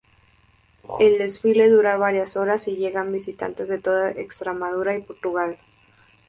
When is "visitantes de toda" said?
3.13-4.09